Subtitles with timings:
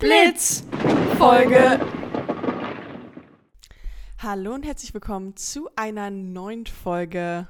[0.00, 0.64] Blitz
[1.18, 1.78] Folge.
[4.18, 7.46] Hallo und herzlich willkommen zu einer neuen Folge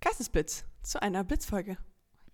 [0.00, 1.76] Geistesblitz, zu einer Blitzfolge.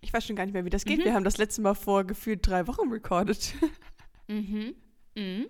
[0.01, 0.99] Ich weiß schon gar nicht mehr, wie das geht.
[0.99, 1.03] Mhm.
[1.05, 3.53] Wir haben das letzte Mal vor gefühlt drei Wochen recorded.
[4.27, 4.75] Mhm.
[5.15, 5.47] Mhm.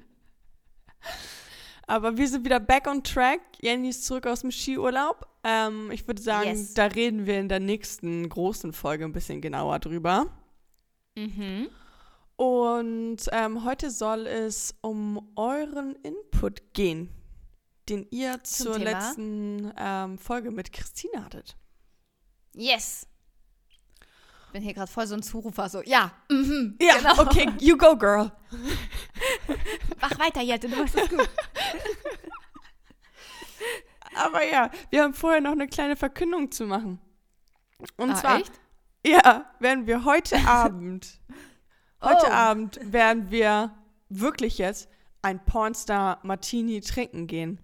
[1.88, 3.42] Aber wir sind wieder back on track.
[3.62, 5.28] Jenny ist zurück aus dem Skiurlaub.
[5.44, 6.74] Ähm, ich würde sagen, Yes.
[6.76, 10.28] da reden wir in der nächsten großen Folge ein bisschen genauer drüber.
[11.18, 11.68] Mhm.
[12.40, 17.10] Und ähm, heute soll es um euren Input gehen,
[17.90, 18.92] den ihr Zum zur Thema?
[18.92, 21.58] letzten ähm, Folge mit Christine hattet.
[22.54, 23.06] Yes.
[24.54, 27.22] Bin hier gerade voll so ein Zurufer, so, ja, mhm, Ja, genau.
[27.24, 28.32] okay, you go, girl.
[30.02, 31.30] Mach weiter, Jette, du machst es gut.
[34.16, 37.02] Aber ja, wir haben vorher noch eine kleine Verkündung zu machen.
[37.98, 38.54] Und Ah, zwar, echt?
[39.06, 41.20] ja, werden wir heute Abend,
[42.02, 42.32] heute Oh.
[42.32, 43.72] Abend werden wir
[44.10, 44.90] wirklich jetzt
[45.22, 47.60] ein Pornstar Martini trinken gehen.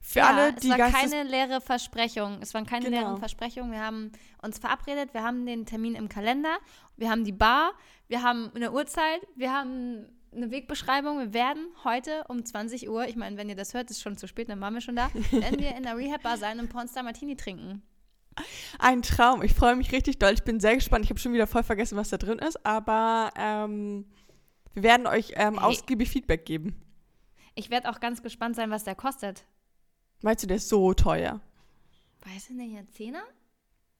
[0.00, 2.38] Für ja, alle, es die war Geistes keine leere Versprechung.
[2.42, 2.98] Es waren keine Genau.
[2.98, 3.72] leeren Versprechungen.
[3.72, 6.58] Wir haben uns verabredet, wir haben den Termin im Kalender,
[6.96, 7.72] wir haben die Bar,
[8.08, 11.18] wir haben eine Uhrzeit, wir haben eine Wegbeschreibung.
[11.20, 14.28] Wir werden heute um 20 Uhr, ich meine, wenn ihr das hört, ist schon zu
[14.28, 17.34] spät, dann waren wir schon da, werden wir in der Rehab-Bar sein und Pornstar Martini
[17.36, 17.82] trinken.
[18.78, 19.42] Ein Traum.
[19.42, 20.32] Ich freue mich richtig doll.
[20.34, 21.04] Ich bin sehr gespannt.
[21.04, 22.64] Ich habe schon wieder voll vergessen, was da drin ist.
[22.66, 24.06] Aber ähm,
[24.72, 25.64] wir werden euch ähm, Hey.
[25.64, 26.80] ausgiebig Feedback geben.
[27.54, 29.44] Ich werde auch ganz gespannt sein, was der kostet.
[30.22, 31.40] Meinst du, der ist so teuer?
[32.26, 33.22] Weiß ich nicht, ein Zehner?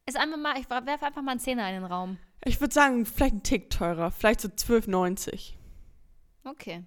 [0.07, 2.19] Ist einfach mal, ich werfe einfach mal einen Zehner in den Raum.
[2.45, 4.11] Ich würde sagen, vielleicht ein Tick teurer.
[4.11, 5.53] Vielleicht so 12,90.
[6.45, 6.83] Okay.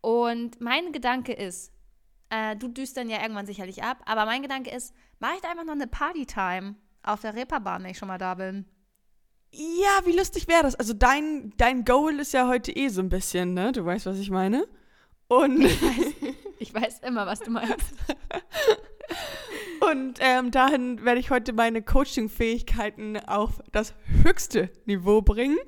[0.00, 1.72] Und mein Gedanke ist,
[2.32, 5.50] äh, du düst dann ja irgendwann sicherlich ab, aber mein Gedanke ist, mache ich da
[5.50, 8.64] einfach noch eine Party-Time auf der Reeperbahn, wenn ich schon mal da bin.
[9.52, 10.74] Ja, wie lustig wäre das?
[10.74, 13.72] Also dein, dein Goal ist ja heute eh so ein bisschen, ne?
[13.72, 14.66] Du weißt, was ich meine?
[15.28, 15.66] Und,
[16.58, 17.92] Ich weiß immer, was du meinst.
[19.92, 25.58] und ähm, dahin werde ich heute meine Coaching-Fähigkeiten auf das höchste Niveau bringen.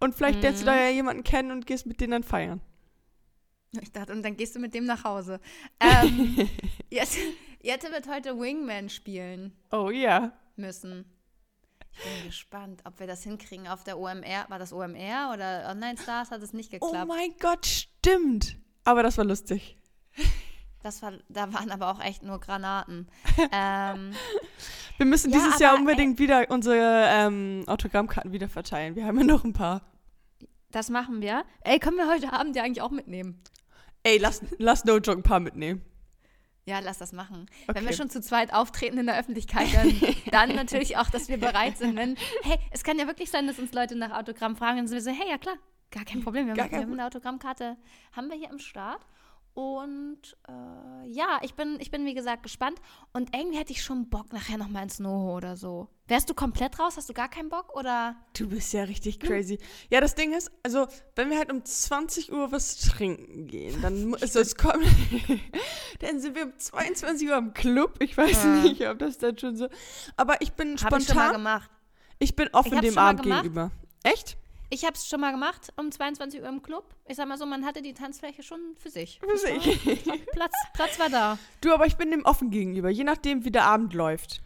[0.00, 0.78] Und vielleicht lernst du da Mhm.
[0.78, 2.62] ja jemanden kennen und gehst mit denen dann feiern.
[3.80, 5.38] Ich dachte, und dann gehst du mit dem nach Hause.
[5.78, 6.36] Ähm,
[6.90, 7.18] Jette,
[7.62, 10.32] Jette wird heute Wingman spielen Oh ja.
[10.56, 11.04] müssen.
[11.92, 14.46] Ich bin gespannt, ob wir das hinkriegen auf der OMR.
[14.48, 16.30] War das OMR oder Online Stars?
[16.30, 17.08] Hat es nicht Oh geklappt.
[17.08, 18.56] mein Gott, stimmt.
[18.84, 19.76] Aber das war lustig.
[20.82, 23.06] Das war, da waren aber auch echt nur Granaten.
[23.52, 24.12] ähm,
[24.96, 28.96] Wir müssen Ja, dieses Jahr unbedingt wieder unsere ähm, Autogrammkarten wieder verteilen.
[28.96, 29.82] Wir haben ja noch ein paar.
[30.70, 31.44] das machen wir.
[31.62, 33.42] Ey, können wir heute Abend ja eigentlich auch mitnehmen?
[34.02, 35.82] Ey, lass, lass No Joke ein paar mitnehmen.
[36.66, 37.46] Ja, lass das machen.
[37.66, 37.78] Okay.
[37.78, 39.92] Wenn wir schon zu zweit auftreten in der Öffentlichkeit, dann,
[40.30, 41.96] dann natürlich auch, dass wir bereit sind.
[41.96, 44.96] Wenn, hey, es kann ja wirklich sein, dass uns Leute nach Autogramm fragen und sind
[44.96, 45.56] wir so, hey, ja klar,
[45.90, 46.46] gar kein Problem.
[46.46, 47.76] Wir, haben, kein wir haben eine Autogrammkarte,
[48.12, 49.04] haben wir hier am Start.
[49.52, 52.80] Und äh, ja, ich bin, ich bin wie gesagt gespannt.
[53.12, 55.88] Und irgendwie hätte ich schon Bock nachher nochmal ins Noho oder so.
[56.10, 56.96] Wärst du komplett raus?
[56.96, 57.72] Hast du gar keinen Bock?
[57.76, 58.16] Oder?
[58.36, 59.60] Du bist ja richtig crazy.
[59.90, 64.12] Ja, das Ding ist, also, wenn wir halt um 20 Uhr was trinken gehen, dann
[64.14, 64.82] ist das kommen.
[66.00, 67.94] dann sind wir um 22 Uhr im Club.
[68.00, 68.54] Ich weiß Ja.
[68.56, 69.68] nicht, ob das dann schon so.
[70.16, 71.32] Aber ich bin Habe ich schon mal spontan.
[71.32, 71.70] gemacht.
[72.18, 73.70] Ich, bin offen Ich dem Abend gegenüber.
[74.02, 74.36] Echt?
[74.68, 76.92] Ich habe es schon mal gemacht, um 22 Uhr im Club.
[77.06, 79.20] Ich sag mal so, man hatte die Tanzfläche schon für sich.
[79.20, 80.04] Für sich.
[80.32, 81.38] Platz, Platz war da.
[81.60, 84.40] Du, aber ich bin dem offen gegenüber, je nachdem, wie der Abend läuft.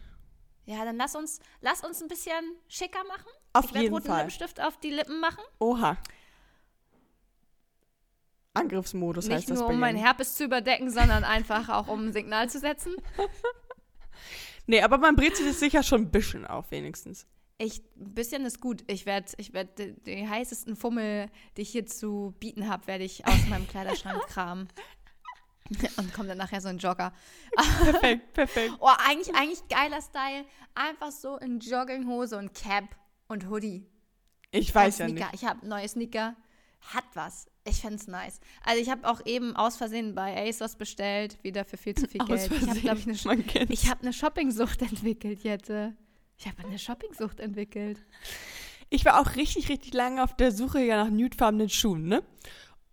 [0.65, 3.29] Ja, dann lass uns, lass uns ein bisschen schicker machen.
[3.53, 4.17] Auf ich werde jeden roten Fall.
[4.17, 5.43] Lippenstift auf die Lippen machen.
[5.59, 5.97] Oha.
[8.53, 10.07] Angriffsmodus heißt Nicht das nur bei um meinen Jenny.
[10.07, 12.95] Herpes zu überdecken, sondern einfach auch um ein Signal zu setzen.
[14.67, 17.27] Nee, aber man brezelt es sicher schon ein bisschen auf, wenigstens.
[17.57, 18.83] Ich, ein bisschen ist gut.
[18.87, 23.03] Ich werde ich werd die, die heißesten Fummel, die ich hier zu bieten habe, werde
[23.03, 24.67] ich aus meinem Kleiderschrank kramen.
[25.97, 27.11] Und kommt dann nachher so ein Jogger.
[27.55, 28.73] Perfekt, perfekt.
[28.79, 30.45] Oh, eigentlich, eigentlich geiler Style.
[30.75, 32.95] Einfach so in Jogginghose und Cap
[33.27, 33.85] und Hoodie.
[34.51, 35.25] Ich weiß ja nicht.
[35.33, 36.35] Ich habe neue Sneaker.
[36.93, 37.47] Hat was.
[37.67, 38.39] Ich fände es nice.
[38.63, 42.23] Also ich habe auch eben aus Versehen bei ASOS bestellt, wieder für viel zu viel
[42.23, 42.51] Geld.
[42.51, 43.73] Ich habe, glaube ich, eine kennt's.
[43.73, 45.95] ich habe eine Shoppingsucht entwickelt, Jette.
[46.37, 48.05] Ich habe eine Shoppingsucht entwickelt.
[48.89, 52.23] Ich war auch richtig, richtig lange auf der Suche ja nach nudefarbenen Schuhen, ne?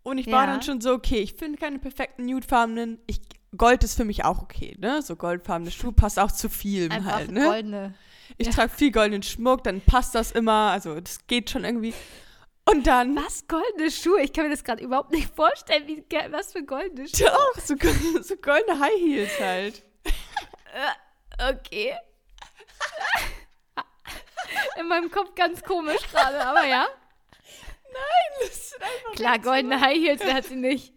[0.02, 0.52] Und ich war Ja.
[0.52, 2.98] dann schon so, okay, ich finde keine perfekten nudefarbenen.
[3.06, 3.20] Ich,
[3.56, 5.02] Gold ist für mich auch okay, ne?
[5.02, 7.44] So goldfarbene Schuhe passt auch zu Einfach halt, ne?
[7.44, 7.94] goldene.
[8.38, 8.52] Ich ja.
[8.52, 10.70] trage viel goldenen Schmuck, dann passt das immer.
[10.70, 11.92] Also das geht schon irgendwie.
[12.64, 13.46] Und dann Was?
[13.48, 14.22] Goldene Schuhe?
[14.22, 17.26] Ich kann mir das gerade überhaupt nicht vorstellen, wie, was für goldene Schuhe.
[17.26, 17.74] doch, so,
[18.22, 19.82] so goldene High Heels halt.
[21.50, 21.92] Okay.
[24.80, 26.86] In meinem Kopf ganz komisch gerade, aber ja.
[28.40, 30.92] Das sind einfach Klar, goldene High Heels, hat sie nicht?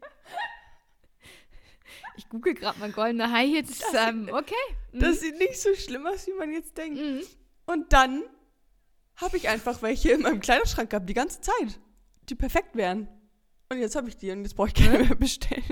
[2.17, 3.79] Ich google gerade mal goldene High Heels.
[3.79, 4.53] Das- ähm, okay.
[4.91, 4.99] Mhm.
[4.99, 6.99] Das sieht nicht so schlimm aus, wie man jetzt denkt.
[6.99, 7.21] Mhm.
[7.65, 8.23] Und dann
[9.17, 11.79] habe ich einfach welche in meinem Kleiderschrank gehabt, die ganze Zeit,
[12.29, 13.07] die perfekt wären.
[13.69, 15.63] Und jetzt habe ich die und jetzt brauche ich keine mehr bestellen.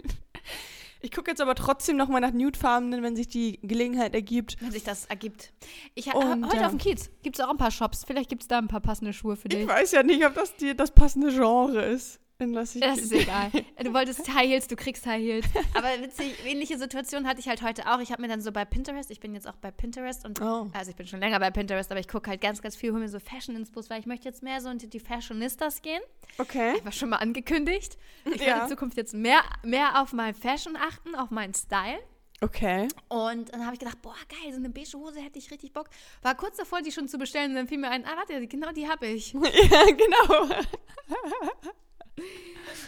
[1.05, 4.55] Ich gucke jetzt aber trotzdem nochmal nach Nudefarbenen, wenn sich die Gelegenheit ergibt.
[4.61, 5.51] Wenn sich das ergibt.
[5.95, 6.63] Ich ha- Und, heute ja.
[6.65, 8.05] auf dem Kiez gibt es auch ein paar Shops.
[8.07, 9.59] Vielleicht gibt es da ein paar passende Schuhe für dich.
[9.59, 12.21] Ich weiß ja nicht, ob das die, das passende Genre ist.
[12.43, 13.51] In das ich Das ist egal.
[13.83, 15.45] Du wolltest High Heels, du kriegst High Heels.
[15.73, 17.99] Aber witzig, ähnliche Situation hatte ich halt heute auch.
[17.99, 20.69] Ich habe mir dann so bei Pinterest, ich bin jetzt auch bei Pinterest und Oh.
[20.73, 22.99] also ich bin schon länger bei Pinterest, aber ich gucke halt ganz, ganz viel, hole
[23.01, 26.01] mir so Fashion-Inspos, weil ich möchte jetzt mehr so in die Fashionistas gehen.
[26.37, 26.73] Okay.
[26.83, 27.97] War schon mal angekündigt.
[28.25, 28.63] Ich werde Ja.
[28.63, 31.99] in Zukunft jetzt mehr, mehr auf mein Fashion achten, auf meinen Style.
[32.41, 32.89] Okay.
[33.07, 35.89] Und dann habe ich gedacht, boah, geil, so eine beige Hose hätte ich richtig Bock.
[36.23, 38.71] War kurz davor, die schon zu bestellen und dann fiel mir ein, ah, warte, genau
[38.73, 39.31] die habe ich.
[39.33, 39.39] ja,
[39.85, 40.49] genau.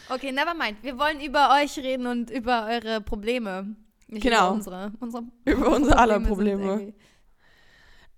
[0.10, 0.78] Okay, never mind.
[0.84, 3.76] Wir wollen über euch reden und über eure Probleme.
[4.08, 4.48] Nicht Genau.
[4.50, 4.92] über unsere.
[5.00, 6.94] unsere Über unsere aller Probleme.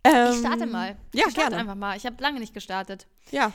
[0.04, 0.98] Ähm, Ich starte mal.
[1.14, 1.58] Ja, ich starte gerne.
[1.58, 1.96] einfach mal.
[1.98, 3.08] Ich habe lange nicht gestartet.
[3.32, 3.54] Ja.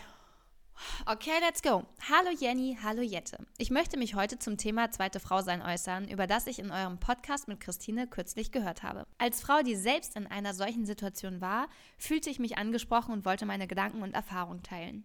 [1.07, 1.85] Okay, let's go.
[2.09, 3.37] Hallo Jenny, hallo Jette.
[3.59, 6.99] Ich möchte mich heute zum Thema zweite Frau sein äußern, über das ich in eurem
[6.99, 9.07] Podcast mit Christine kürzlich gehört habe.
[9.19, 11.69] Als Frau, die selbst in einer solchen Situation war,
[11.99, 15.05] fühlte ich mich angesprochen und wollte meine Gedanken und Erfahrungen teilen.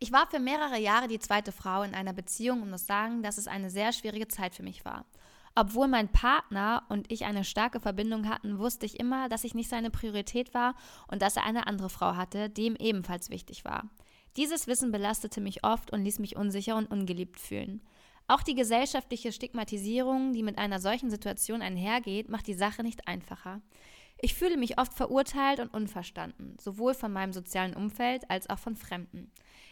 [0.00, 3.36] Ich war für mehrere Jahre die zweite Frau in einer Beziehung und muss sagen, dass
[3.36, 5.04] es eine sehr schwierige Zeit für mich war.
[5.56, 9.68] Obwohl mein Partner und ich eine starke Verbindung hatten, wusste ich immer, dass ich nicht
[9.68, 10.76] seine Priorität war
[11.08, 13.90] und dass er eine andere Frau hatte, die ihm ebenfalls wichtig war.
[14.36, 17.82] Dieses Wissen belastete mich oft und ließ mich unsicher und ungeliebt fühlen.
[18.28, 23.60] Auch die gesellschaftliche Stigmatisierung, die mit einer solchen Situation einhergeht, macht die Sache nicht einfacher.
[24.20, 28.74] Ich fühle mich oft verurteilt und unverstanden, sowohl von meinem sozialen Umfeld als auch von
[28.74, 29.30] Fremden.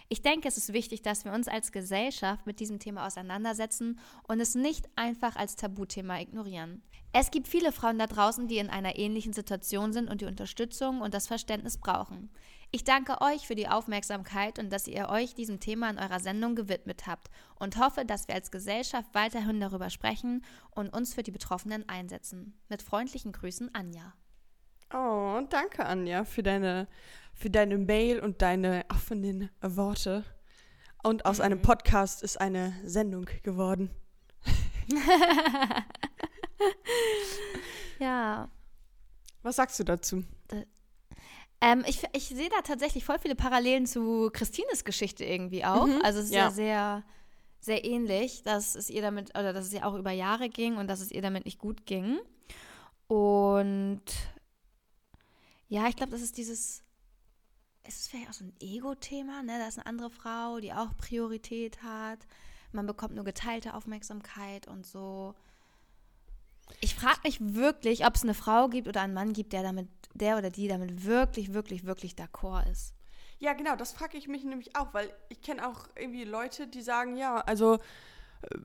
[0.08, 3.98] Ich denke, es ist wichtig, dass wir uns als Gesellschaft mit diesem Thema auseinandersetzen
[4.28, 6.82] und es nicht einfach als Tabuthema ignorieren.
[7.12, 11.00] Es gibt viele Frauen da draußen, die in einer ähnlichen Situation sind und die Unterstützung
[11.00, 12.30] und das Verständnis brauchen.
[12.70, 16.54] Ich danke euch für die Aufmerksamkeit und dass ihr euch diesem Thema in eurer Sendung
[16.54, 21.32] gewidmet habt und hoffe, dass wir als Gesellschaft weiterhin darüber sprechen und uns für die
[21.32, 22.54] Betroffenen einsetzen.
[22.68, 24.14] Mit freundlichen Grüßen, Anja.
[24.92, 26.88] Oh, danke, Anja, für deine,
[27.34, 30.24] für deine Mail und deine offenen Worte.
[31.02, 33.90] Und aus einem Podcast ist eine Sendung geworden.
[37.98, 38.50] Ja.
[39.42, 40.24] Was sagst du dazu?
[41.60, 45.86] Ähm, ich ich sehe da tatsächlich voll viele Parallelen zu Christines Geschichte irgendwie auch.
[45.86, 46.44] Mhm, Also es ist ja.
[46.44, 46.50] ja.
[46.50, 47.02] sehr,
[47.60, 50.88] sehr ähnlich, dass es ihr damit, oder dass es ihr auch über Jahre ging und
[50.88, 52.18] dass es ihr damit nicht gut ging.
[53.08, 54.02] Und
[55.68, 56.82] ja, ich glaube, das ist dieses,
[57.86, 59.58] ist es vielleicht auch so ein Ego-Thema, ne?
[59.58, 62.26] Da ist eine andere Frau, die auch Priorität hat.
[62.72, 65.34] Man bekommt nur geteilte Aufmerksamkeit und so.
[66.80, 69.88] Ich frage mich wirklich, ob es eine Frau gibt oder einen Mann gibt, der damit,
[70.14, 72.92] der oder die damit wirklich, wirklich, wirklich d'accord ist.
[73.38, 76.82] Ja, genau, das frage ich mich nämlich auch, weil ich kenne auch irgendwie Leute, die
[76.82, 77.74] sagen, ja, also
[78.42, 78.58] äh,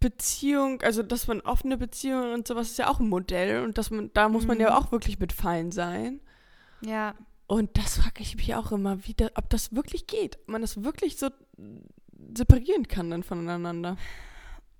[0.00, 3.90] Beziehung, also dass man offene Beziehungen und sowas ist ja auch ein Modell und dass
[3.90, 4.76] man, da muss man ja Mhm.
[4.76, 6.20] auch wirklich mit fein sein.
[6.80, 7.14] Ja.
[7.46, 10.84] Und das frage ich mich auch immer wieder, ob das wirklich geht, ob man das
[10.84, 11.30] wirklich so
[12.34, 13.96] separieren kann dann voneinander.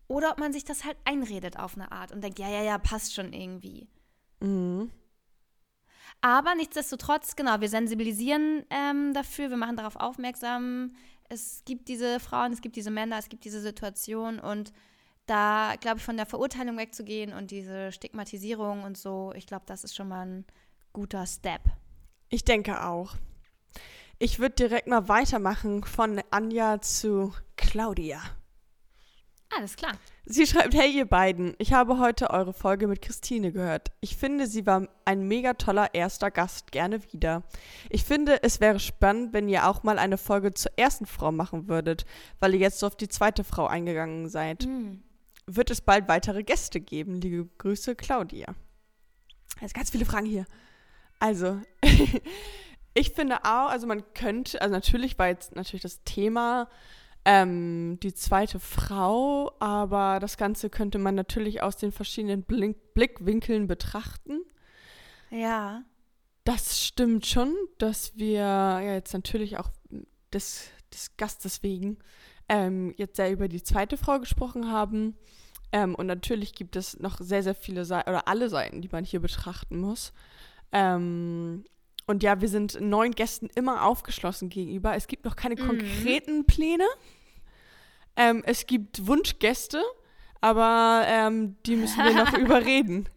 [0.07, 2.79] Oder ob man sich das halt einredet auf eine Art und denkt, ja, ja, ja,
[2.79, 3.89] passt schon irgendwie.
[4.41, 4.91] Mhm.
[6.21, 10.93] Aber nichtsdestotrotz, genau, wir sensibilisieren ähm, dafür, wir machen darauf aufmerksam.
[11.29, 14.73] Es gibt diese Frauen, es gibt diese Männer, es gibt diese Situation und
[15.29, 19.85] da, glaube ich, von der Verurteilung wegzugehen und diese Stigmatisierung und so, ich glaube, das
[19.85, 20.45] ist schon mal ein
[20.93, 21.63] guter Step.
[22.29, 23.15] Ich denke auch.
[24.19, 28.21] Ich würde direkt mal weitermachen von Anja zu Claudia.
[29.51, 29.93] Alles klar.
[30.27, 33.91] Sie schreibt, hey ihr beiden, ich habe heute eure Folge mit Christine gehört.
[34.01, 37.45] Ich finde, sie war ein mega toller erster Gast, gerne wieder.
[37.89, 41.67] Ich finde, es wäre spannend, wenn ihr auch mal eine Folge zur ersten Frau machen
[41.69, 42.05] würdet,
[42.41, 44.65] weil ihr jetzt so auf die zweite Frau eingegangen seid.
[44.65, 45.03] Hm.
[45.51, 47.15] Wird es bald weitere Gäste geben?
[47.23, 48.55] Liebe Grüße, Claudia.
[49.63, 50.45] Jetzt ganz viele Fragen hier.
[51.19, 51.61] Also,
[52.95, 56.69] ich finde auch, also man könnte, also natürlich war jetzt natürlich das Thema
[57.25, 63.67] ähm, die zweite Frau, aber das Ganze könnte man natürlich aus den verschiedenen Blink Blickwinkeln
[63.69, 64.41] betrachten.
[65.31, 65.83] Ja.
[66.45, 69.71] Das stimmt schon, dass wir ja jetzt natürlich auch
[70.33, 71.99] des, des Gastes wegen
[72.49, 75.17] ähm, jetzt sehr über die zweite Frau gesprochen haben.
[75.73, 79.05] Ähm, und natürlich gibt es noch sehr, sehr viele Seiten oder alle Seiten, die man
[79.05, 80.13] hier betrachten muss.
[80.73, 81.65] Ähm,
[82.07, 84.95] und ja, wir sind neuen Gästen immer aufgeschlossen gegenüber.
[84.97, 85.67] Es gibt noch keine Mhm.
[85.67, 86.87] konkreten Pläne.
[88.17, 89.83] Ähm, es gibt Wunschgäste,
[90.41, 93.09] aber ähm, die müssen wir noch überreden.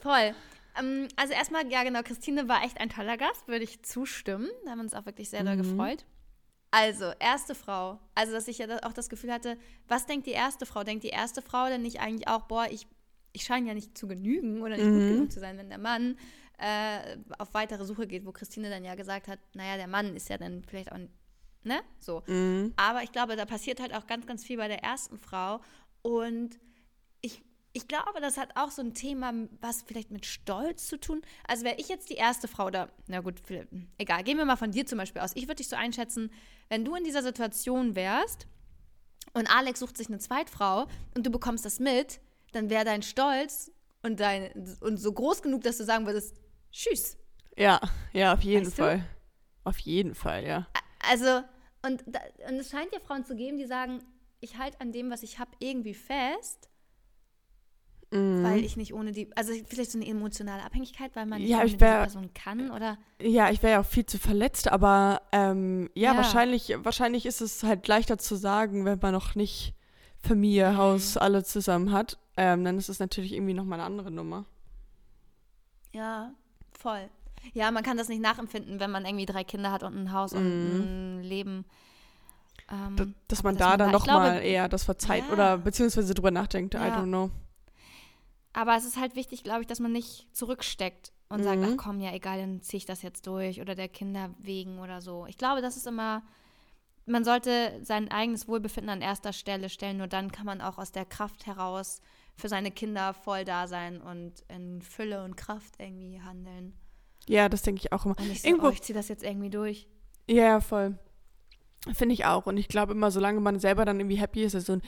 [0.00, 0.34] Voll.
[0.78, 4.48] Ähm, also erstmal, ja genau, Christine war echt ein toller Gast, würde ich zustimmen.
[4.64, 5.62] Da haben wir uns auch wirklich sehr doll Mhm.
[5.62, 6.04] gefreut.
[6.70, 8.00] Also, erste Frau.
[8.14, 10.84] Also, dass ich ja auch das Gefühl hatte, was denkt die erste Frau?
[10.84, 12.86] Denkt die erste Frau denn nicht eigentlich auch, boah, ich,
[13.32, 15.08] ich scheine ja nicht zu genügen oder nicht gut Mhm.
[15.08, 16.16] genug zu sein, wenn der Mann
[16.58, 20.30] äh, auf weitere Suche geht, wo Christine dann ja gesagt hat, naja, der Mann ist
[20.30, 20.98] ja dann vielleicht auch,
[21.64, 22.22] ne, so.
[22.26, 22.72] Mhm.
[22.76, 25.60] Aber ich glaube, da passiert halt auch ganz, ganz viel bei der ersten Frau.
[26.00, 26.58] Und
[27.72, 31.22] ich, glaube, das hat auch so ein Thema, was vielleicht mit Stolz zu tun.
[31.46, 33.42] Also wäre ich jetzt die erste Frau oder, na gut,
[33.98, 35.32] egal, gehen wir mal von dir zum Beispiel aus.
[35.34, 36.30] Ich würde dich so einschätzen,
[36.68, 38.46] wenn du in dieser Situation wärst
[39.34, 42.20] und Alex sucht sich eine Zweitfrau und du bekommst das mit,
[42.52, 43.70] dann wäre dein Stolz
[44.02, 46.36] und, dein, und so groß genug, dass du sagen würdest,
[46.70, 47.16] tschüss.
[47.56, 47.80] Ja,
[48.12, 48.82] ja, auf jeden Weißt du?
[48.82, 49.04] Fall.
[49.64, 50.66] Auf jeden Fall, ja.
[51.10, 51.42] Also,
[51.86, 54.02] und, und es scheint ja Frauen zu geben, die sagen,
[54.40, 56.68] ich halte an dem, was ich habe, irgendwie fest,
[58.12, 58.42] Mhm.
[58.44, 61.56] weil ich nicht ohne die, also vielleicht so eine emotionale Abhängigkeit, weil man nicht Ja,
[61.58, 64.70] ohne ich diese wär- Person kann oder Ja, ich wäre ja auch viel zu verletzt,
[64.70, 66.16] aber ähm, ja, Ja.
[66.18, 69.74] Wahrscheinlich, wahrscheinlich ist es halt leichter zu sagen, wenn man noch nicht
[70.18, 70.76] Familie, Mhm.
[70.76, 72.18] Haus, alle zusammen hat.
[72.36, 74.44] Ähm, dann ist es natürlich irgendwie nochmal eine andere Nummer.
[75.92, 76.32] ja,
[76.78, 77.08] voll.
[77.54, 80.32] Ja, man kann das nicht nachempfinden, wenn man irgendwie drei Kinder hat und ein Haus
[80.32, 80.80] und Mhm.
[81.20, 81.64] ein Leben.
[82.70, 85.32] Ähm, Da, dass aber man da dann nochmal eher das verzeiht Ja.
[85.32, 86.74] oder beziehungsweise drüber nachdenkt.
[86.74, 86.98] I Ja.
[86.98, 87.30] don't know.
[88.52, 91.68] Aber es ist halt wichtig, glaube ich, dass man nicht zurücksteckt und sagt, Mhm.
[91.72, 95.00] ach komm, ja egal, dann ziehe ich das jetzt durch oder der Kinder wegen oder
[95.00, 95.24] so.
[95.26, 96.22] Ich glaube, das ist immer,
[97.06, 100.92] man sollte sein eigenes Wohlbefinden an erster Stelle stellen, nur dann kann man auch aus
[100.92, 102.00] der Kraft heraus
[102.36, 106.74] für seine Kinder voll da sein und in Fülle und Kraft irgendwie handeln.
[107.28, 108.18] Ja, das denke ich auch immer.
[108.18, 109.86] Und nicht so, Irgendwo- oh, ich ziehe das jetzt irgendwie durch.
[110.28, 110.98] Ja, ja, voll.
[111.94, 112.46] Finde ich auch.
[112.46, 114.78] Und ich glaube immer, solange man selber dann irgendwie happy ist, also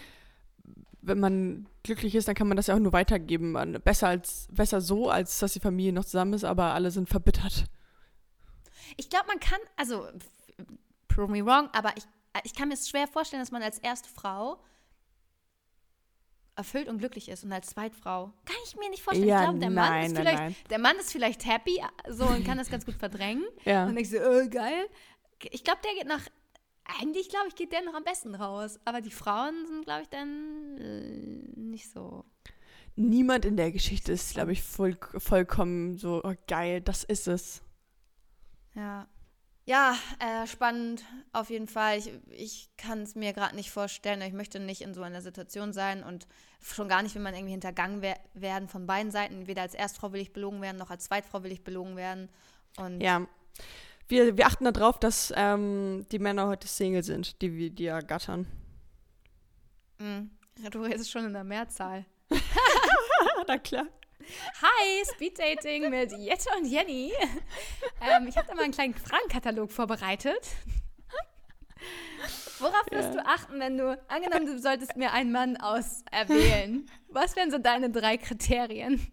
[1.06, 3.52] wenn man glücklich ist, dann kann man das ja auch nur weitergeben.
[3.52, 7.08] Man, besser, als, besser so, als dass die Familie noch zusammen ist, aber alle sind
[7.08, 7.64] verbittert.
[8.96, 10.06] Ich glaube, man kann, also,
[11.08, 12.04] prove me wrong, aber ich,
[12.44, 14.58] ich kann mir es schwer vorstellen, dass man als erste Frau
[16.56, 19.28] erfüllt und glücklich ist und als Zweitfrau kann ich mir nicht vorstellen.
[19.28, 20.56] Ja, ich glaube, der Mann nein, ist nein, vielleicht, nein.
[20.70, 23.86] der Mann ist vielleicht happy so und kann das ganz gut verdrängen Ja.
[23.86, 24.86] und denkt so, oh, geil.
[25.50, 26.22] Ich glaube, der geht nach,
[27.00, 30.08] eigentlich glaube ich, geht der noch am besten raus, aber die Frauen sind, glaube ich,
[30.08, 32.24] dann äh, nicht so.
[32.96, 37.62] Niemand in der Geschichte ist, glaube ich, voll, vollkommen so, oh, geil, das ist es.
[38.74, 39.08] Ja.
[39.66, 41.98] Ja, äh, spannend auf jeden Fall.
[41.98, 44.20] Ich, ich kann es mir gerade nicht vorstellen.
[44.20, 46.26] Ich möchte nicht in so einer Situation sein und
[46.60, 49.46] schon gar nicht, wenn man irgendwie hintergangen wer werden von beiden Seiten.
[49.46, 52.28] Weder als Erstfrau will ich belogen werden, noch als Zweitfrau will ich belogen werden.
[52.76, 53.26] Und Ja.
[54.08, 58.46] Wir, wir achten darauf, dass ähm, die Männer heute Single sind, die wir die ergattern.
[59.98, 60.24] mh,
[60.70, 62.04] du redest schon in der Mehrzahl.
[63.48, 63.86] Na klar.
[64.62, 67.12] Hi, Speeddating mit Jette und Jenny.
[68.00, 70.48] ähm, ich habe da mal einen kleinen Fragenkatalog vorbereitet.
[72.58, 72.98] Worauf Ja.
[72.98, 76.88] wirst du achten, wenn du, angenommen, du solltest mir einen Mann auserwählen?
[77.08, 79.06] Was wären so deine drei Kriterien?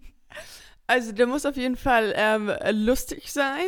[0.87, 3.67] Also, der muss auf jeden Fall ähm, lustig sein.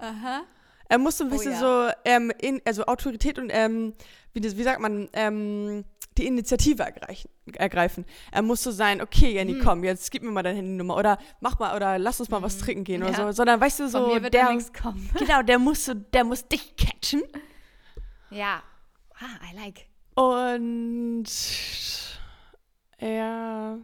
[0.00, 0.42] Aha.
[0.88, 1.58] Er muss so ein Oh bisschen ja.
[1.60, 3.94] so, ähm, in, also Autorität und, ähm,
[4.32, 5.84] wie, das, wie sagt man, ähm,
[6.18, 8.04] die Initiative ergreifen, ergreifen.
[8.32, 9.62] Er muss so sein, okay, Jenny, Hm.
[9.62, 12.58] komm, jetzt gib mir mal deine Handynummer oder mach mal oder lass uns mal was
[12.58, 13.26] trinken gehen oder Ja.
[13.26, 13.32] so.
[13.32, 15.08] Sondern weißt du, Von so, mir wird der, nichts kommen.
[15.18, 17.22] genau, der muss so, der muss dich catchen.
[18.30, 18.62] Ja.
[19.14, 19.86] Ah, I like.
[20.14, 21.26] Und
[22.98, 23.78] er,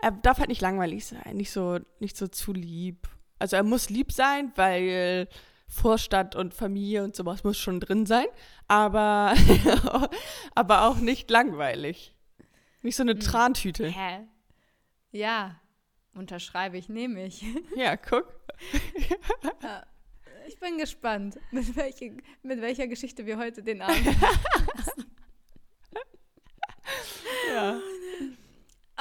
[0.00, 3.08] er darf halt nicht langweilig sein, nicht so, nicht so zu lieb.
[3.40, 5.26] Also er muss lieb sein, weil
[5.66, 8.26] Vorstadt und Familie und sowas muss schon drin sein,
[8.68, 9.34] aber,
[10.54, 12.14] aber auch nicht langweilig.
[12.82, 13.20] Nicht so eine Hm.
[13.20, 13.86] Trantüte.
[13.88, 14.20] Hä?
[15.10, 15.60] Ja.
[16.14, 17.44] Unterschreibe ich, nehme ich.
[17.76, 18.26] Ja, guck.
[20.48, 24.06] Ich bin gespannt, mit, welche, mit welcher Geschichte wir heute den Abend
[27.54, 27.80] Ja.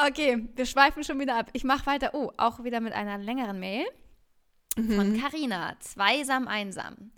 [0.08, 1.50] Okay, wir schweifen schon wieder ab.
[1.54, 2.12] Ich mache weiter.
[2.14, 3.86] Oh, auch wieder mit einer längeren Mail
[4.76, 5.22] von Mhm.
[5.22, 7.12] Carina, zweisam einsam.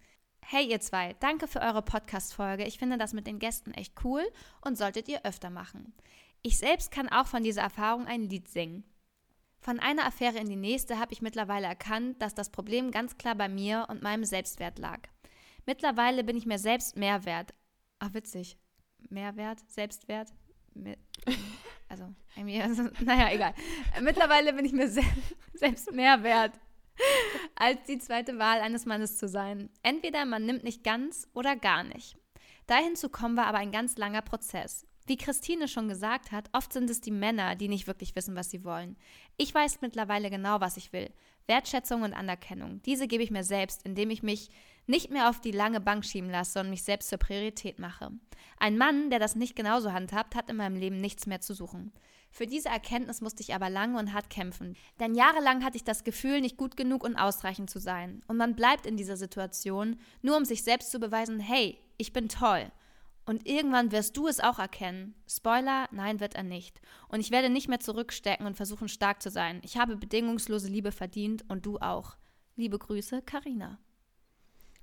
[0.43, 2.65] Hey ihr zwei, danke für eure Podcast-Folge.
[2.65, 4.23] Ich finde das mit den Gästen echt cool
[4.61, 5.93] und solltet ihr öfter machen.
[6.41, 8.83] Ich selbst kann auch von dieser Erfahrung ein Lied singen.
[9.59, 13.35] Von einer Affäre in die nächste habe ich mittlerweile erkannt, dass das Problem ganz klar
[13.35, 14.99] bei mir und meinem Selbstwert lag.
[15.67, 17.53] Mittlerweile bin ich mir selbst mehr wert.
[17.99, 18.57] Ach, witzig.
[19.09, 20.29] Mehrwert, Selbstwert.
[21.87, 23.53] Also, irgendwie, also, naja, egal.
[24.01, 25.01] Mittlerweile bin ich mir se
[25.53, 26.53] selbst mehr wert,
[27.61, 29.69] als die zweite Wahl eines Mannes zu sein.
[29.83, 32.17] Entweder man nimmt nicht ganz oder gar nicht.
[32.65, 34.87] Dahin zu kommen war aber ein ganz langer Prozess.
[35.05, 38.49] Wie Christine schon gesagt hat, oft sind es die Männer, die nicht wirklich wissen, was
[38.49, 38.97] sie wollen.
[39.37, 41.11] Ich weiß mittlerweile genau, was ich will.
[41.45, 42.81] Wertschätzung und Anerkennung.
[42.81, 44.49] Diese gebe ich mir selbst, indem ich mich
[44.87, 48.09] nicht mehr auf die lange Bank schieben lasse, sondern mich selbst zur Priorität mache.
[48.57, 51.91] Ein Mann, der das nicht genauso handhabt, hat in meinem Leben nichts mehr zu suchen.
[52.31, 54.77] Für diese Erkenntnis musste ich aber lange und hart kämpfen.
[54.99, 58.23] Denn jahrelang hatte ich das Gefühl, nicht gut genug und ausreichend zu sein.
[58.27, 62.29] Und man bleibt in dieser Situation, nur um sich selbst zu beweisen, hey, ich bin
[62.29, 62.71] toll.
[63.25, 65.13] Und irgendwann wirst du es auch erkennen.
[65.27, 66.81] Spoiler, nein, wird er nicht.
[67.09, 69.59] Und ich werde nicht mehr zurückstecken und versuchen, stark zu sein.
[69.63, 72.15] Ich habe bedingungslose Liebe verdient und du auch.
[72.55, 73.77] Liebe Grüße, Karina.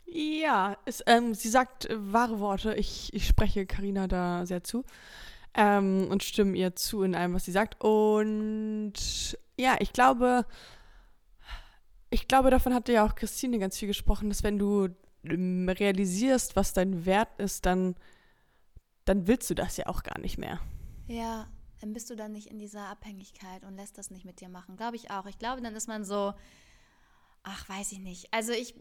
[0.04, 2.74] Ja, es, ähm, sie sagt äh, wahre Worte.
[2.74, 4.84] Ich, ich spreche Karina da sehr zu
[5.58, 7.82] ähm, und stimme ihr zu in allem, was sie sagt.
[7.82, 8.92] Und
[9.58, 10.46] ja, ich glaube,
[12.10, 14.88] ich glaube, davon hatte ja auch Christine ganz viel gesprochen, dass wenn du
[15.24, 17.96] ähm, realisierst, was dein Wert ist, dann,
[19.04, 20.60] dann willst du das ja auch gar nicht mehr.
[21.08, 21.48] Ja,
[21.80, 24.76] dann bist du dann nicht in dieser Abhängigkeit und lässt das nicht mit dir machen.
[24.76, 25.26] Glaube ich auch.
[25.26, 26.34] Ich glaube, dann ist man so,
[27.42, 28.32] ach, weiß ich nicht.
[28.32, 28.74] Also ich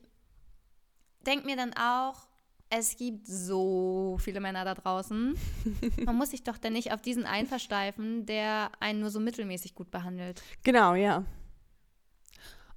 [1.25, 2.27] denke mir dann auch,
[2.69, 5.37] es gibt so viele Männer da draußen.
[6.05, 9.75] Man muss sich doch dann nicht auf diesen einen versteifen, der einen nur so mittelmäßig
[9.75, 10.41] gut behandelt.
[10.63, 11.23] Genau, ja.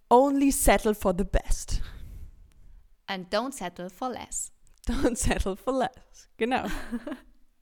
[0.09, 1.83] Only settle for the best.
[3.07, 4.53] And don't settle for less.
[4.87, 6.29] Don't settle for less.
[6.37, 6.65] Genau.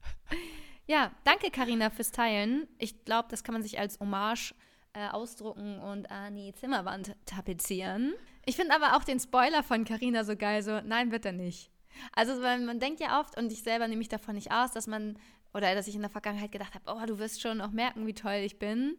[0.87, 2.69] ja, danke Karina fürs Teilen.
[2.79, 4.55] Ich glaube, das kann man sich als Hommage
[4.93, 8.15] äh, ausdrucken und an die Zimmerwand tapezieren.
[8.47, 11.71] Ich finde aber auch den Spoiler von Carina so geil, so nein, wird er nicht.
[12.15, 14.87] Also weil man denkt ja oft, und ich selber nehme mich davon nicht aus, dass
[14.87, 15.19] man,
[15.55, 18.15] oder dass ich in der Vergangenheit gedacht habe, oh, du wirst schon auch merken, wie
[18.15, 18.97] toll ich bin.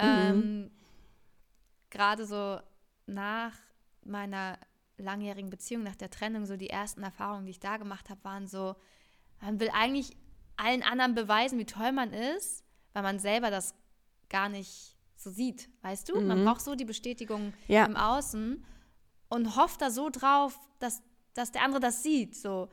[0.00, 0.06] Mhm.
[0.06, 0.70] Ähm,
[1.90, 2.58] Gerade so
[3.06, 3.52] nach
[4.04, 4.58] meiner
[4.96, 8.46] langjährigen Beziehung, nach der Trennung, so die ersten Erfahrungen, die ich da gemacht habe, waren
[8.46, 8.76] so,
[9.40, 10.16] man will eigentlich
[10.56, 13.74] allen anderen beweisen, wie toll man ist, weil man selber das
[14.28, 16.20] gar nicht so sieht, weißt du?
[16.20, 16.26] Mhm.
[16.26, 17.84] Man braucht so die Bestätigung ja.
[17.84, 18.64] im Außen
[19.28, 21.02] und hofft da so drauf, dass,
[21.34, 22.36] dass der andere das sieht.
[22.36, 22.68] So.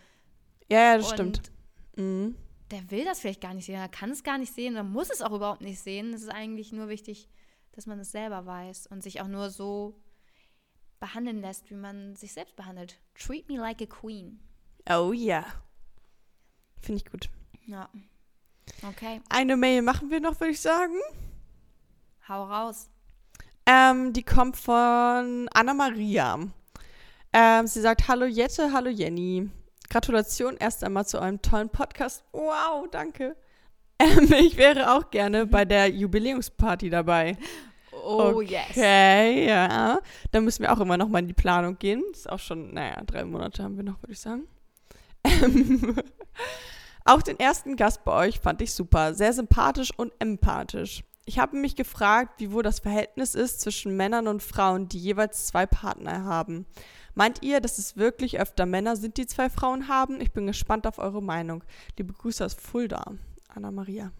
[0.70, 1.52] Ja, ja, das und stimmt.
[1.96, 2.36] Mhm.
[2.72, 5.10] Der will das vielleicht gar nicht sehen, er kann es gar nicht sehen, er muss
[5.10, 6.14] es auch überhaupt nicht sehen.
[6.14, 7.28] Es ist eigentlich nur wichtig,
[7.72, 10.00] dass man es selber weiß und sich auch nur so
[11.00, 13.02] behandeln lässt, wie man sich selbst behandelt.
[13.16, 14.40] Treat me like a queen.
[14.88, 15.40] Oh ja.
[15.40, 15.46] Yeah.
[16.82, 17.30] Finde ich gut.
[17.66, 17.90] Ja.
[18.88, 19.22] Okay.
[19.30, 20.96] Eine Mail machen wir noch, würde ich sagen.
[22.28, 22.90] Hau raus.
[23.66, 26.40] Ähm, die kommt von Anna-Maria.
[27.32, 29.50] Ähm, sie sagt, hallo Jette, hallo Jenny.
[29.90, 32.24] Gratulation erst einmal zu eurem tollen Podcast.
[32.32, 33.36] Wow, danke.
[34.02, 37.36] Ähm, ich wäre auch gerne bei der Jubiläumsparty dabei.
[37.92, 38.70] Oh, okay, yes.
[38.70, 40.00] Okay, ja.
[40.32, 42.02] Da müssen wir auch immer noch mal in die Planung gehen.
[42.12, 44.48] Das ist auch schon, naja, drei Monate haben wir noch, würde ich sagen.
[45.26, 45.98] Ähm,
[47.04, 49.14] auch den ersten Gast bei euch fand ich super.
[49.14, 51.04] Sehr sympathisch und empathisch.
[51.26, 55.48] Ich habe mich gefragt, wie wohl das Verhältnis ist zwischen Männern und Frauen, die jeweils
[55.48, 56.68] zwei Partner haben.
[57.20, 60.22] Meint ihr, dass es wirklich öfter Männer sind, die zwei Frauen haben?
[60.22, 61.66] Ich bin gespannt auf eure Meinung.
[61.98, 63.12] Liebe Grüße aus Fulda,
[63.50, 64.14] Anna Maria.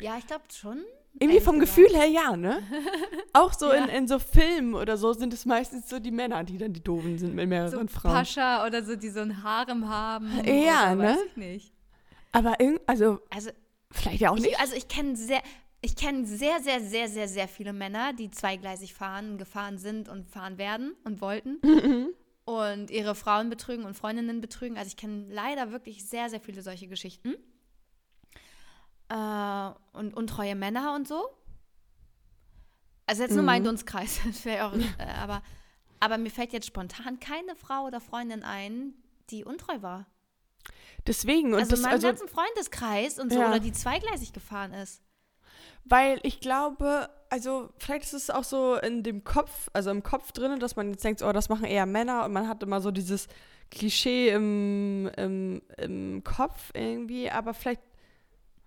[0.00, 0.78] Ja, ich glaube schon.
[1.18, 2.62] Irgendwie vom Gefühl her ja, ne?
[3.34, 3.84] Auch so ja.
[3.84, 6.82] in, in so Filmen oder so sind es meistens so die Männer, die dann die
[6.82, 8.14] Doofen sind mit mehreren so Frauen.
[8.14, 10.30] Pascha oder so, die so ein Harem haben.
[10.46, 11.08] Ja, ne?
[11.08, 11.74] Weiß ich nicht.
[12.32, 13.50] Aber irgendwie, also, also,
[13.90, 14.52] vielleicht ja auch nicht.
[14.52, 15.42] Ich, also ich kenne sehr,
[15.80, 20.28] ich kenne sehr, sehr, sehr, sehr, sehr viele Männer, die zweigleisig fahren, gefahren sind und
[20.28, 21.60] fahren werden und wollten.
[21.62, 22.08] Mhm.
[22.44, 24.78] Und ihre Frauen betrügen und Freundinnen betrügen.
[24.78, 27.34] Also ich kenne leider wirklich sehr, sehr viele solche Geschichten.
[29.10, 31.28] Äh, und untreue Männer und so.
[33.04, 33.66] Also jetzt nur mein mhm.
[33.66, 34.20] Dunstkreis.
[34.62, 35.42] auch, äh, aber,
[36.00, 38.94] aber mir fällt jetzt spontan keine Frau oder Freundin ein,
[39.28, 40.06] die untreu war.
[41.06, 41.52] Deswegen.
[41.52, 43.48] Und also das, meinem also, ganzen Freundeskreis und so, ja.
[43.48, 45.02] oder die zweigleisig gefahren ist.
[45.88, 50.32] Weil ich glaube, also vielleicht ist es auch so in dem Kopf, also im Kopf
[50.32, 52.90] drin, dass man jetzt denkt, oh, das machen eher Männer und man hat immer so
[52.90, 53.28] dieses
[53.70, 57.82] Klischee im, im, im Kopf irgendwie, aber vielleicht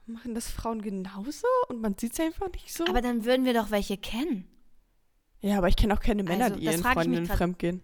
[0.05, 2.85] machen das Frauen genauso und man sieht es einfach nicht so.
[2.85, 4.47] Aber dann würden wir doch welche kennen.
[5.41, 7.81] Ja, aber ich kenne auch keine Männer, also, die ihren Freundinnen fremdgehen.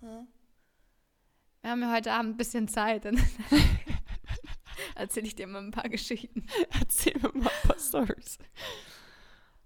[0.00, 0.26] Hm.
[1.62, 3.04] Wir haben ja heute Abend ein bisschen Zeit.
[5.00, 6.46] Erzähle ich dir mal ein paar Geschichten.
[6.80, 8.38] Erzähl mir mal ein paar Stories.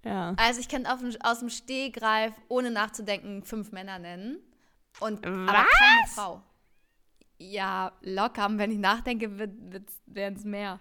[0.05, 0.35] Ja.
[0.37, 4.39] Also ich kann aus dem Stehgreif, ohne nachzudenken, fünf Männer nennen.
[5.01, 5.49] Und, Was?
[5.49, 6.43] Aber keine Frau.
[7.39, 8.47] Ja, locker.
[8.47, 10.79] Und wenn ich nachdenke, werden es mehr.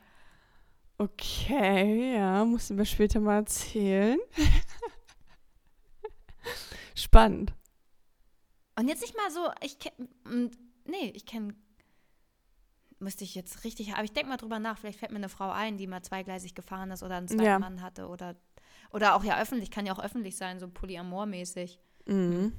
[0.99, 4.19] Okay, ja, musst du mir später mal erzählen.
[6.95, 7.53] Spannend.
[8.77, 10.51] Und jetzt nicht mal so, ich kenne,
[10.85, 11.55] nee, ich kenne,
[13.03, 15.51] müsste ich jetzt richtig, aber ich denke mal drüber nach, vielleicht fällt mir eine Frau
[15.51, 17.59] ein, die mal zweigleisig gefahren ist oder einen zweiten ja.
[17.59, 18.35] Mann hatte oder,
[18.91, 21.79] oder auch ja öffentlich, kann ja auch öffentlich sein, so polyamormäßig.
[22.05, 22.53] Mhm.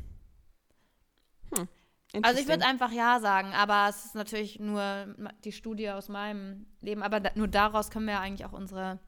[1.54, 1.68] Hm.
[2.22, 6.66] Also ich würde einfach ja sagen, aber es ist natürlich nur die Studie aus meinem
[6.80, 9.00] Leben, aber da, nur daraus können wir ja eigentlich auch unsere,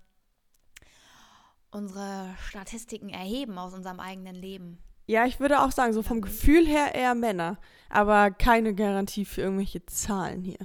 [1.70, 4.78] unsere Statistiken erheben aus unserem eigenen Leben.
[5.06, 9.42] Ja, ich würde auch sagen, so vom Gefühl her eher Männer, aber keine Garantie für
[9.42, 10.58] irgendwelche Zahlen hier.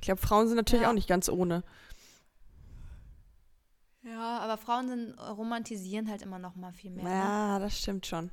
[0.00, 0.90] Ich glaube, Frauen sind natürlich ja.
[0.90, 1.64] auch nicht ganz ohne.
[4.02, 7.04] Ja, aber Frauen sind, romantisieren halt immer noch mal viel mehr.
[7.04, 7.64] Ja, ne?
[7.64, 8.30] das stimmt schon.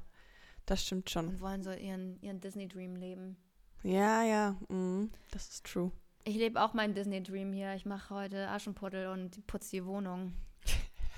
[0.66, 1.28] Das stimmt schon.
[1.28, 3.38] Und wollen so ihren, ihren Disney-Dream leben.
[3.84, 5.92] Ja, ja, mm, das ist true.
[6.24, 7.76] Ich lebe auch meinen Disney-Dream hier.
[7.76, 10.34] Ich mache heute Aschenputtel und putze die Wohnung.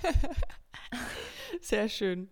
[1.62, 2.28] Sehr schön.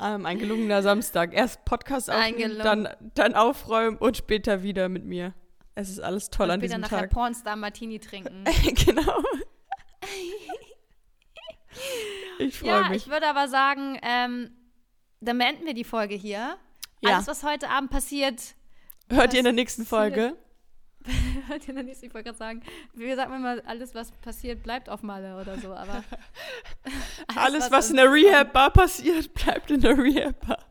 [0.00, 1.32] Ähm, ein gelungener Samstag.
[1.32, 5.34] Erst Podcast aufnehmen, dann, dann aufräumen und später wieder mit mir.
[5.74, 6.88] Es ist alles toll und an diesem Tag.
[6.88, 8.44] Später nachher Pornstar Martini trinken.
[8.84, 9.22] genau.
[12.38, 13.06] ich freue ja, mich.
[13.06, 14.50] ich würde aber sagen, ähm,
[15.20, 16.56] dann beenden wir die Folge hier.
[17.02, 17.14] Ja.
[17.14, 18.54] Alles, was heute Abend passiert,
[19.10, 20.36] Hört ihr in der nächsten Folge?
[21.48, 22.62] Hört ihr in der nächsten, gerade sagen,
[22.94, 26.04] wir sagen immer, alles, was passiert, bleibt auf Malle oder so, aber.
[27.26, 30.64] alles, alles, was, was in der Rehab-Bar passiert, bleibt in der Rehab-Bar.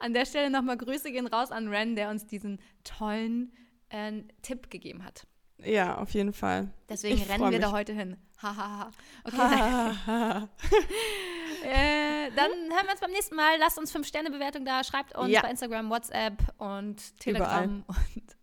[0.00, 3.52] An der Stelle nochmal Grüße gehen raus an Ren, der uns diesen tollen
[3.90, 5.26] äh, Tipp gegeben hat.
[5.64, 6.72] Ja, auf jeden Fall.
[6.88, 7.60] Deswegen ich rennen wir mich.
[7.60, 8.16] da heute hin.
[8.42, 8.90] Hahaha.
[9.24, 9.36] okay.
[9.36, 10.48] Ha, ha,
[11.64, 13.58] äh, dann hören wir uns beim nächsten Mal.
[13.58, 14.82] Lasst uns 5-Sterne-Bewertung da.
[14.82, 15.42] Schreibt uns ja.
[15.42, 18.04] bei Instagram, WhatsApp und Telegram Überall.
[18.06, 18.36] und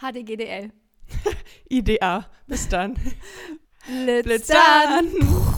[0.26, 0.72] HDGDL.
[1.68, 2.28] IDA.
[2.48, 2.94] Bis dann.
[3.86, 5.08] Blitz, Blitz dann.
[5.16, 5.48] dann.